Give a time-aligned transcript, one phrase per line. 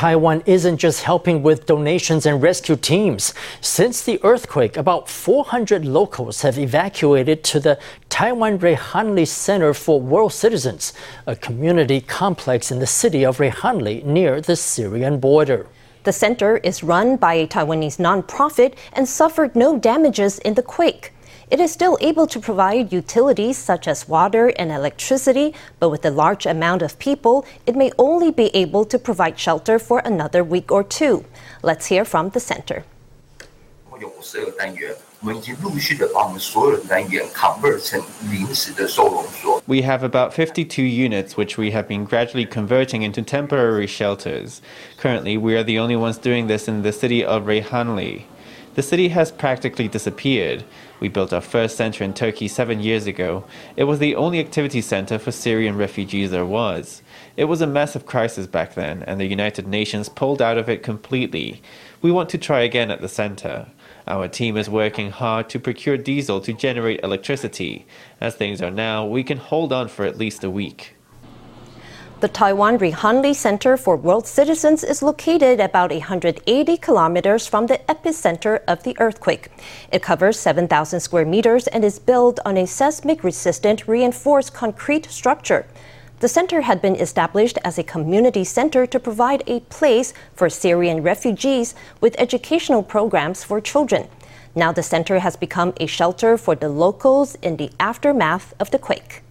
[0.00, 3.34] Taiwan isn't just helping with donations and rescue teams.
[3.60, 10.32] Since the earthquake, about 400 locals have evacuated to the Taiwan Reyhanli Center for World
[10.32, 10.94] Citizens,
[11.26, 15.66] a community complex in the city of Reyhanli near the Syrian border.
[16.04, 21.12] The center is run by a Taiwanese nonprofit and suffered no damages in the quake.
[21.50, 26.10] It is still able to provide utilities such as water and electricity, but with a
[26.10, 30.70] large amount of people, it may only be able to provide shelter for another week
[30.70, 31.24] or two.
[31.60, 32.84] Let's hear from the center.
[39.66, 44.62] We have about 52 units which we have been gradually converting into temporary shelters.
[44.98, 48.22] Currently, we are the only ones doing this in the city of Reyhanli.
[48.76, 50.62] The city has practically disappeared.
[51.00, 53.44] We built our first center in Turkey seven years ago.
[53.74, 57.02] It was the only activity center for Syrian refugees there was.
[57.36, 60.82] It was a massive crisis back then, and the United Nations pulled out of it
[60.82, 61.62] completely.
[62.02, 63.68] We want to try again at the center.
[64.06, 67.86] Our team is working hard to procure diesel to generate electricity.
[68.20, 70.96] As things are now, we can hold on for at least a week.
[72.20, 78.60] The Taiwan Reyhanli Center for World Citizens is located about 180 kilometers from the epicenter
[78.68, 79.48] of the earthquake.
[79.90, 85.64] It covers 7,000 square meters and is built on a seismic resistant reinforced concrete structure.
[86.18, 91.02] The center had been established as a community center to provide a place for Syrian
[91.02, 94.08] refugees with educational programs for children.
[94.54, 98.78] Now the center has become a shelter for the locals in the aftermath of the
[98.78, 99.22] quake.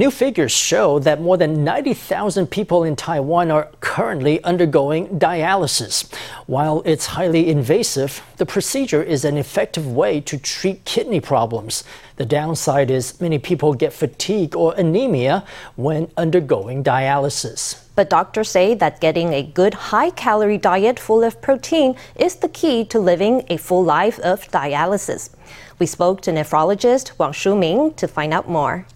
[0.00, 6.10] New figures show that more than 90,000 people in Taiwan are currently undergoing dialysis.
[6.46, 11.84] While it's highly invasive, the procedure is an effective way to treat kidney problems.
[12.16, 15.44] The downside is many people get fatigue or anemia
[15.76, 17.82] when undergoing dialysis.
[17.94, 22.48] But doctors say that getting a good high calorie diet full of protein is the
[22.48, 25.28] key to living a full life of dialysis.
[25.78, 28.86] We spoke to nephrologist Wang Shuming to find out more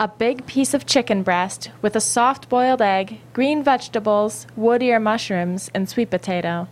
[0.00, 5.00] a big piece of chicken breast with a soft boiled egg, green vegetables, wood ear
[5.00, 6.68] mushrooms, and sweet potato.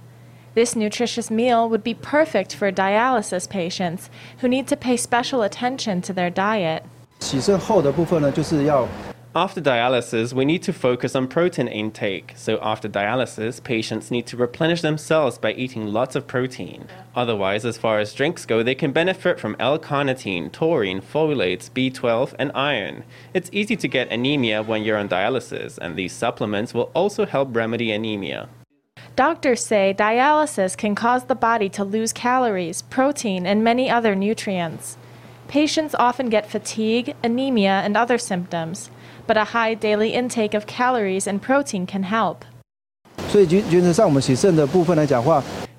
[0.55, 6.00] This nutritious meal would be perfect for dialysis patients who need to pay special attention
[6.03, 6.82] to their diet.
[7.21, 8.87] 洗肾后的部分呢，就是要
[9.35, 12.34] After dialysis, we need to focus on protein intake.
[12.35, 16.88] So, after dialysis, patients need to replenish themselves by eating lots of protein.
[17.16, 22.34] Otherwise, as far as drinks go, they can benefit from L carnitine, taurine, folates, B12,
[22.39, 23.03] and iron.
[23.35, 27.56] It's easy to get anemia when you're on dialysis, and these supplements will also help
[27.56, 28.50] remedy anemia.
[29.16, 34.97] Doctors say dialysis can cause the body to lose calories, protein, and many other nutrients.
[35.47, 38.89] Patients often get fatigue, anemia, and other symptoms,
[39.29, 42.44] but a high daily intake of calories and protein can help.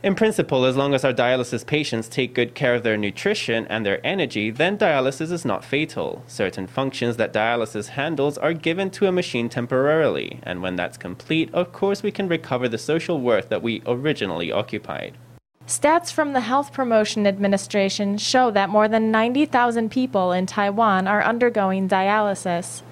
[0.03, 3.85] In principle, as long as our dialysis patients take good care of their nutrition and
[3.85, 6.23] their energy, then dialysis is not fatal.
[6.29, 11.53] Certain functions that dialysis handles are given to a machine temporarily, and when that's complete,
[11.53, 15.19] of course, we can recover the social worth that we originally occupied.
[15.67, 21.25] Stats from the Health Promotion Administration show that more than 90,000 people in Taiwan are
[21.25, 22.83] undergoing dialysis.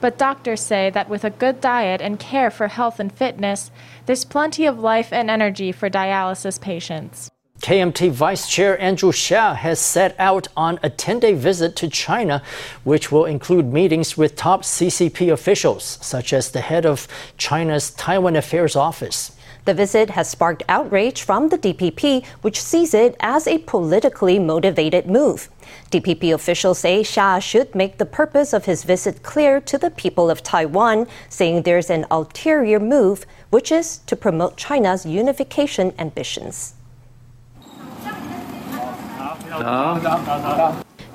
[0.00, 3.70] But doctors say that with a good diet and care for health and fitness,
[4.06, 7.30] there's plenty of life and energy for dialysis patients.
[7.60, 12.42] KMT Vice Chair Andrew Hsia has set out on a 10 day visit to China,
[12.84, 17.08] which will include meetings with top CCP officials, such as the head of
[17.38, 19.35] China's Taiwan Affairs Office.
[19.66, 25.08] The visit has sparked outrage from the DPP, which sees it as a politically motivated
[25.08, 25.48] move.
[25.90, 30.30] DPP officials say Hsia should make the purpose of his visit clear to the people
[30.30, 36.74] of Taiwan, saying there's an ulterior move, which is to promote China's unification ambitions.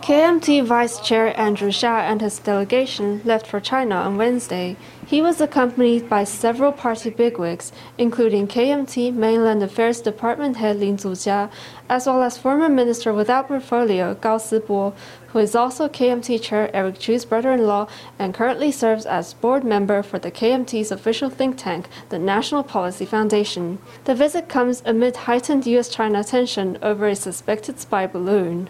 [0.02, 4.76] KMT Vice Chair Andrew Hsia and his delegation left for China on Wednesday.
[5.12, 11.52] He was accompanied by several party bigwigs, including KMT Mainland Affairs Department head Lin Zujia,
[11.90, 14.94] as well as former Minister without portfolio Gao Sibo,
[15.28, 20.18] who is also KMT Chair Eric Chu's brother-in-law and currently serves as board member for
[20.18, 23.80] the KMT's official think tank, the National Policy Foundation.
[24.06, 28.70] The visit comes amid heightened U.S.-China tension over a suspected spy balloon.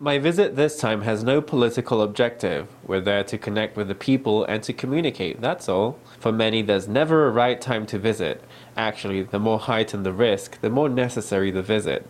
[0.00, 2.66] My visit this time has no political objective.
[2.84, 5.98] We're there to connect with the people and to communicate, that's all.
[6.18, 8.42] For many, there's never a right time to visit.
[8.76, 12.06] Actually, the more heightened the risk, the more necessary the visit.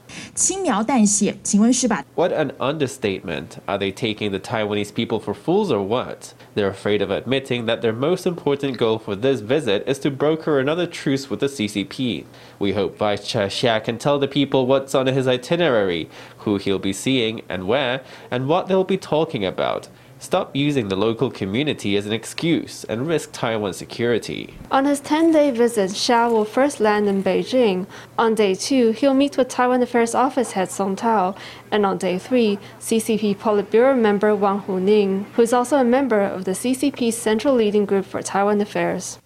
[2.14, 3.62] What an understatement.
[3.66, 6.34] Are they taking the Taiwanese people for fools or what?
[6.54, 10.60] They're afraid of admitting that their most important goal for this visit is to broker
[10.60, 12.26] another truce with the CCP.
[12.58, 16.78] We hope Vice Chair Hsia can tell the people what's on his itinerary, who he'll
[16.78, 19.88] be seeing and where, and what they'll be talking about.
[20.22, 24.54] Stop using the local community as an excuse and risk Taiwan's security.
[24.70, 27.86] On his 10 day visit, Hsia will first land in Beijing.
[28.16, 31.34] On day two, he'll meet with Taiwan Affairs Office head Song Tao.
[31.72, 36.44] And on day three, CCP Politburo member Wang Huning, who is also a member of
[36.44, 39.18] the CCP's Central Leading Group for Taiwan Affairs.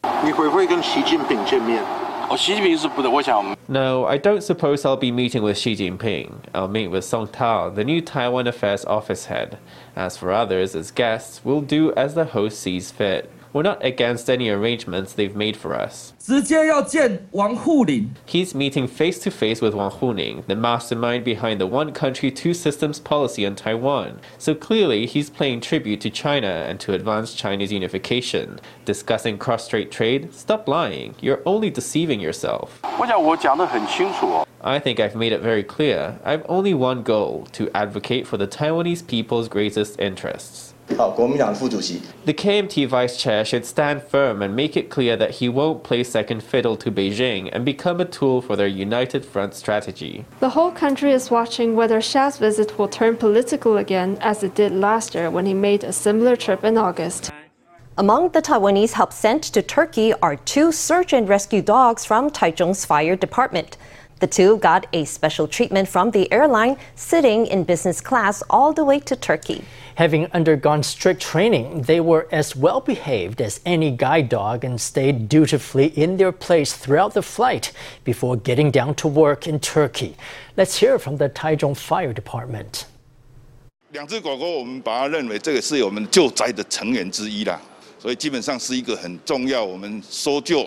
[3.69, 6.41] No, I don't suppose I'll be meeting with Xi Jinping.
[6.53, 9.59] I'll meet with Song Tao, the new Taiwan Affairs Office head.
[9.95, 13.31] As for others as guests, we'll do as the host sees fit.
[13.57, 16.13] We're not against any arrangements they've made for us.
[18.27, 22.53] He's meeting face to face with Wang Huning, the mastermind behind the one country, two
[22.53, 24.21] systems policy on Taiwan.
[24.37, 28.61] So clearly, he's paying tribute to China and to advance Chinese unification.
[28.85, 30.35] Discussing cross strait trade?
[30.35, 31.15] Stop lying.
[31.23, 32.79] You're only deceiving yourself.
[34.61, 36.21] I think I've made it very clear.
[36.23, 40.75] I've only one goal to advocate for the Taiwanese people's greatest interests.
[40.89, 46.05] The KMT vice chair should stand firm and make it clear that he won't play
[46.05, 50.25] second fiddle to Beijing and become a tool for their united front strategy.
[50.41, 54.73] The whole country is watching whether Hsia's visit will turn political again, as it did
[54.73, 57.31] last year when he made a similar trip in August.
[57.99, 62.85] Among the Taiwanese help sent to Turkey are two search and rescue dogs from Taichung's
[62.85, 63.79] fire department.
[64.20, 68.84] The two got a special treatment from the airline, sitting in business class all the
[68.84, 69.64] way to Turkey.
[69.96, 75.28] Having undergone strict training, they were as well behaved as any guide dog and stayed
[75.28, 77.72] dutifully in their place throughout the flight
[78.04, 80.16] before getting down to work in Turkey.
[80.56, 82.86] Let's hear from the Taichung Fire Department.
[83.92, 87.60] 两只狗狗，我们把它认为这个是我们救灾的成员之一啦，
[88.00, 90.66] 所以基本上是一个很重要，我们搜救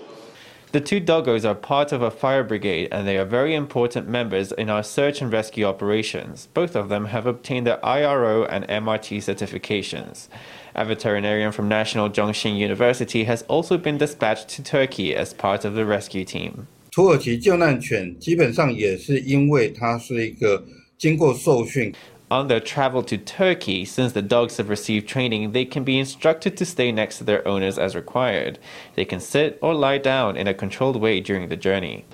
[0.75, 4.51] the two doggos are part of a fire brigade and they are very important members
[4.51, 6.49] in our search and rescue operations.
[6.53, 10.27] Both of them have obtained their IRO and MRT certifications.
[10.75, 15.75] A veterinarian from National Zhongxin University has also been dispatched to Turkey as part of
[15.75, 16.67] the rescue team.
[16.91, 20.65] 土耳其救难犬基本上也是因为它是一个
[20.99, 21.95] 经过受训。
[22.32, 26.56] On their travel to Turkey, since the dogs have received training, they can be instructed
[26.58, 28.60] to stay next to their owners as required.
[28.96, 32.06] They can sit or lie down in a controlled way during the journey.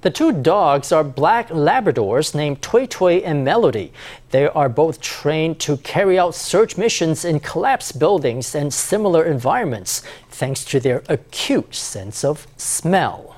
[0.00, 3.92] The two dogs are black Labradors named Tui Tui and Melody.
[4.30, 10.02] They are both trained to carry out search missions in collapsed buildings and similar environments,
[10.30, 13.37] thanks to their acute sense of smell.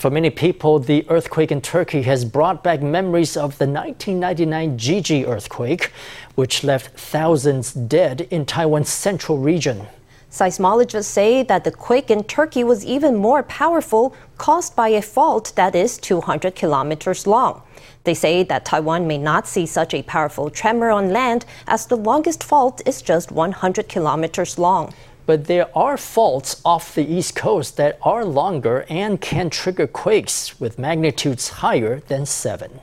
[0.00, 5.28] For many people, the earthquake in Turkey has brought back memories of the 1999 Jiji
[5.28, 5.92] earthquake,
[6.36, 9.86] which left thousands dead in Taiwan's central region.
[10.30, 15.52] Seismologists say that the quake in Turkey was even more powerful, caused by a fault
[15.56, 17.60] that is 200 kilometers long.
[18.04, 21.96] They say that Taiwan may not see such a powerful tremor on land as the
[21.96, 24.94] longest fault is just 100 kilometers long
[25.30, 30.58] but there are faults off the East Coast that are longer and can trigger quakes
[30.58, 32.80] with magnitudes higher than 7.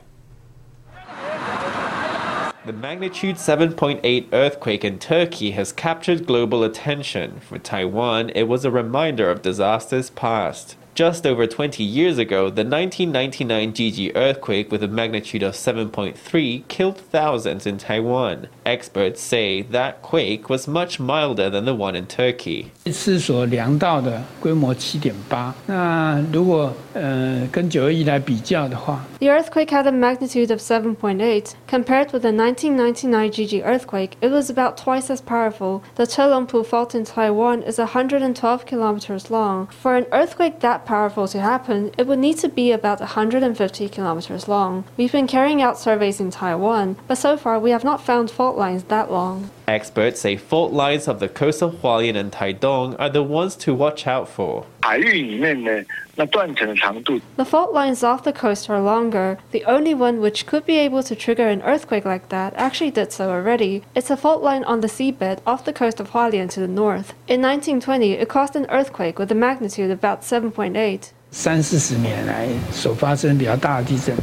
[2.64, 7.38] The magnitude 7.8 earthquake in Turkey has captured global attention.
[7.40, 10.77] For Taiwan, it was a reminder of disasters past.
[10.97, 16.97] Just over 20 years ago, the 1999 Gigi earthquake with a magnitude of 7.3 killed
[17.11, 18.47] thousands in Taiwan.
[18.63, 22.65] Experts say that quake was much milder than the one in Turkey.
[22.91, 31.56] 次所量到的规模7.8，那如果呃跟921来比较的话， The earthquake had a magnitude of 7.8.
[31.66, 35.82] Compared with the 1999 Jiji earthquake, it was about twice as powerful.
[35.96, 39.66] The Chelungpu Fault in Taiwan is 112 kilometers long.
[39.66, 44.46] For an earthquake that powerful to happen, it would need to be about 150 kilometers
[44.46, 44.84] long.
[44.96, 48.56] We've been carrying out surveys in Taiwan, but so far we have not found fault
[48.56, 49.50] lines that long.
[49.68, 53.74] Experts say fault lines of the coast of Hualien and Taidong are the ones to
[53.74, 54.64] watch out for.
[57.36, 59.38] The fault lines off the coast are longer.
[59.50, 63.12] The only one which could be able to trigger an earthquake like that actually did
[63.12, 63.84] so already.
[63.94, 67.12] It's a fault line on the seabed off the coast of Hualien to the north.
[67.28, 71.12] In 1920, it caused an earthquake with a magnitude of about 7.8.
[71.30, 74.16] 三四十年来所发生比较大的地震，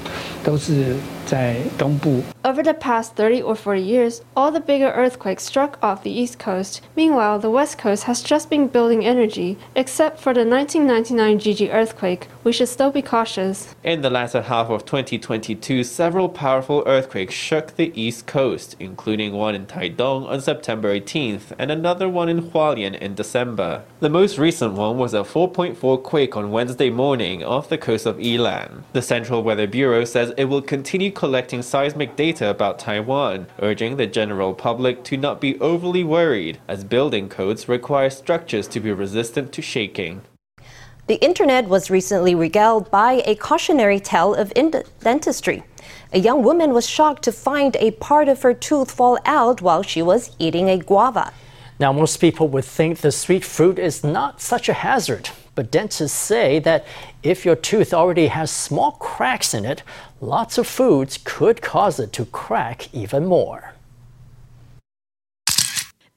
[0.43, 0.95] 都是
[1.25, 2.21] 在东部。
[2.43, 6.81] Over the past 30 or 40 years, all the bigger earthquakes struck off the East Coast.
[6.95, 9.57] Meanwhile, the West Coast has just been building energy.
[9.75, 13.74] Except for the 1999 Jiji earthquake, we should still be cautious.
[13.83, 19.55] In the latter half of 2022, several powerful earthquakes shook the East Coast, including one
[19.55, 23.81] in Taidong on September 18th and another one in Hualien in December.
[24.01, 28.17] The most recent one was a 4.4 quake on Wednesday morning off the coast of
[28.17, 28.83] Yilan.
[28.93, 34.07] The Central Weather Bureau says it will continue collecting seismic data about Taiwan, urging the
[34.07, 39.51] general public to not be overly worried, as building codes require structures to be resistant
[39.51, 40.21] to shaking.
[41.07, 45.63] The internet was recently regaled by a cautionary tale of ind- dentistry.
[46.13, 49.83] A young woman was shocked to find a part of her tooth fall out while
[49.83, 51.33] she was eating a guava.
[51.77, 56.17] Now, most people would think the sweet fruit is not such a hazard, but dentists
[56.17, 56.85] say that
[57.24, 59.81] if your tooth already has small cracks in it,
[60.21, 63.74] lots of foods could cause it to crack even more.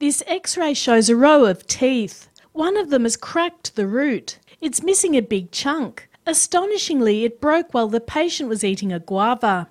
[0.00, 2.28] This x ray shows a row of teeth.
[2.52, 4.38] One of them has cracked the root.
[4.61, 6.09] It's missing a big chunk.
[6.26, 9.68] Astonishingly, it broke while the patient was eating a guava.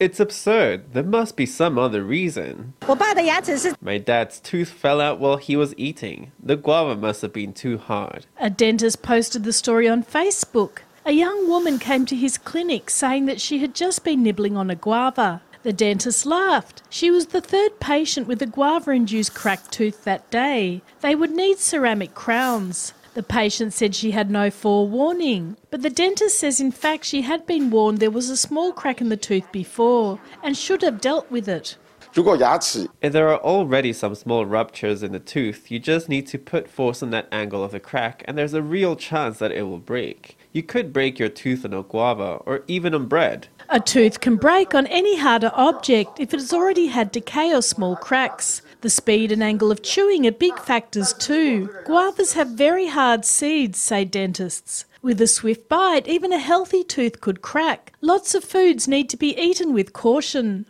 [0.00, 0.92] It's absurd.
[0.92, 2.74] There must be some other reason.
[3.80, 6.32] My dad's tooth fell out while he was eating.
[6.42, 8.26] The guava must have been too hard.
[8.40, 10.78] A dentist posted the story on Facebook.
[11.06, 14.68] A young woman came to his clinic saying that she had just been nibbling on
[14.68, 15.42] a guava.
[15.62, 16.82] The dentist laughed.
[16.90, 20.82] She was the third patient with a guava induced cracked tooth that day.
[21.00, 22.94] They would need ceramic crowns.
[23.18, 27.48] The patient said she had no forewarning, but the dentist says in fact she had
[27.48, 31.28] been warned there was a small crack in the tooth before and should have dealt
[31.28, 31.76] with it.
[32.14, 36.68] If there are already some small ruptures in the tooth, you just need to put
[36.68, 39.78] force on that angle of the crack, and there's a real chance that it will
[39.78, 40.38] break.
[40.52, 43.48] You could break your tooth on a guava or even on bread.
[43.68, 47.62] A tooth can break on any harder object if it has already had decay or
[47.62, 48.62] small cracks.
[48.80, 51.68] The speed and angle of chewing are big factors too.
[51.84, 54.84] Guavas have very hard seeds, say dentists.
[55.02, 57.92] With a swift bite, even a healthy tooth could crack.
[58.00, 60.66] Lots of foods need to be eaten with caution.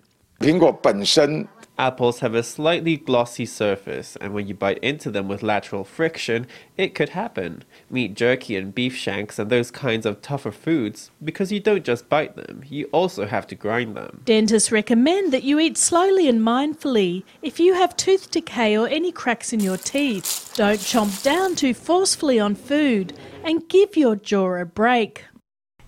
[1.78, 6.48] Apples have a slightly glossy surface, and when you bite into them with lateral friction,
[6.76, 7.62] it could happen.
[7.88, 12.08] Meat jerky and beef shanks and those kinds of tougher foods, because you don't just
[12.08, 14.22] bite them, you also have to grind them.
[14.24, 17.22] Dentists recommend that you eat slowly and mindfully.
[17.42, 21.74] If you have tooth decay or any cracks in your teeth, don't chomp down too
[21.74, 25.24] forcefully on food and give your jaw a break.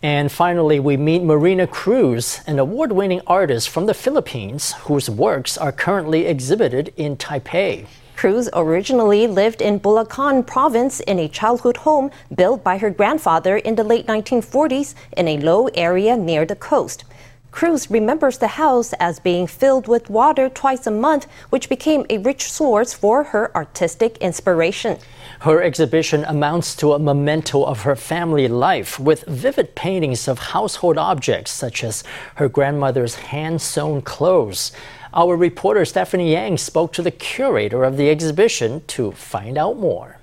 [0.02, 5.58] And finally, we meet Marina Cruz, an award winning artist from the Philippines whose works
[5.58, 7.84] are currently exhibited in Taipei.
[8.16, 13.74] Cruz originally lived in Bulacan province in a childhood home built by her grandfather in
[13.74, 17.04] the late 1940s in a low area near the coast.
[17.50, 22.18] Cruz remembers the house as being filled with water twice a month, which became a
[22.18, 24.98] rich source for her artistic inspiration.
[25.40, 30.98] Her exhibition amounts to a memento of her family life with vivid paintings of household
[30.98, 32.04] objects such as
[32.34, 34.70] her grandmother's hand sewn clothes.
[35.14, 40.19] Our reporter Stephanie Yang spoke to the curator of the exhibition to find out more.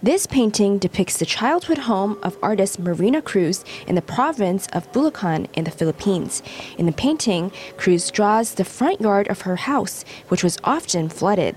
[0.00, 5.48] This painting depicts the childhood home of artist Marina Cruz in the province of Bulacan
[5.54, 6.40] in the Philippines.
[6.78, 11.56] In the painting, Cruz draws the front yard of her house, which was often flooded.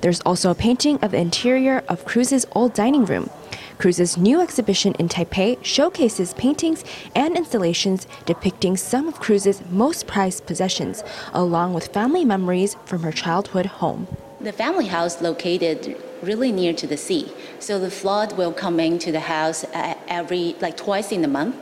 [0.00, 3.30] There's also a painting of the interior of Cruz's old dining room.
[3.78, 6.84] Cruz's new exhibition in Taipei showcases paintings
[7.16, 13.10] and installations depicting some of Cruz's most prized possessions, along with family memories from her
[13.10, 14.06] childhood home.
[14.40, 19.10] The family house located really near to the sea, so the flood will come into
[19.10, 21.56] the house uh, every like twice in a month.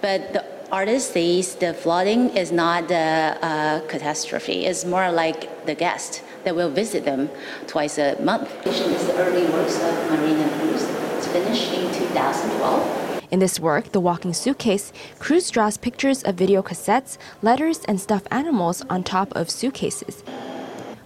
[0.00, 5.74] But the artist says the flooding is not the uh, catastrophe; it's more like the
[5.74, 7.28] guest that will visit them
[7.66, 8.48] twice a month.
[8.62, 10.84] This is the early works of Marina Cruz.
[11.16, 13.22] It's finished in 2012.
[13.32, 18.28] In this work, The Walking Suitcase, Cruz draws pictures of video cassettes, letters, and stuffed
[18.30, 20.22] animals on top of suitcases.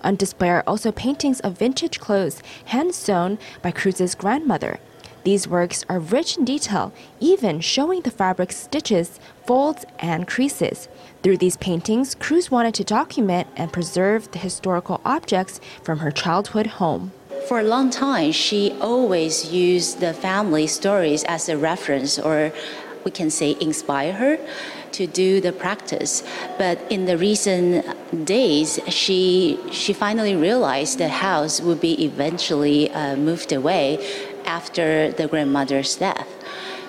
[0.03, 4.79] On display are also paintings of vintage clothes hand sewn by Cruz's grandmother.
[5.25, 10.89] These works are rich in detail, even showing the fabric's stitches, folds, and creases.
[11.25, 16.69] Through these paintings, Cruz wanted to document and preserve the historical objects from her childhood
[16.79, 17.11] home.
[17.49, 22.53] For a long time, she always used the family stories as a reference, or
[23.07, 24.37] we can say inspire her
[24.91, 26.25] to do the practice.
[26.59, 27.87] But in the recent
[28.27, 33.87] days, she she finally realized the house would be eventually uh, moved away
[34.45, 36.29] after the grandmother's death.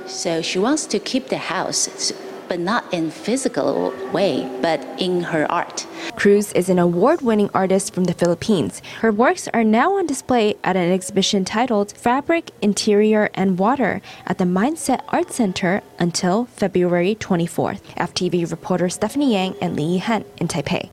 [0.08, 2.12] So she wants to keep the house,
[2.48, 5.86] but not in physical way, but in her art.
[6.16, 8.82] Cruz is an award-winning artist from the Philippines.
[9.02, 14.38] Her works are now on display at an exhibition titled Fabric, Interior, and Water at
[14.38, 17.82] the Mindset Art Center until February 24th.
[17.96, 20.90] FTV reporter Stephanie Yang and Li Yihan in Taipei.